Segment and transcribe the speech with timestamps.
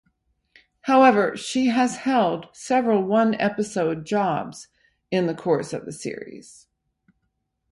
[0.85, 4.67] However, she has held several one-episode jobs
[5.11, 6.65] in the course of the series.